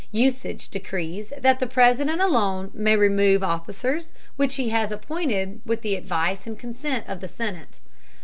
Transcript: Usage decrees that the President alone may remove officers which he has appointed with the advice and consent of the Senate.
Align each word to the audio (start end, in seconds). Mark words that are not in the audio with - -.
Usage 0.11 0.67
decrees 0.69 1.31
that 1.37 1.59
the 1.59 1.67
President 1.67 2.19
alone 2.21 2.71
may 2.73 2.95
remove 2.95 3.43
officers 3.43 4.11
which 4.35 4.55
he 4.55 4.69
has 4.69 4.91
appointed 4.91 5.61
with 5.63 5.83
the 5.83 5.93
advice 5.95 6.47
and 6.47 6.57
consent 6.57 7.05
of 7.07 7.19
the 7.19 7.27
Senate. 7.27 7.79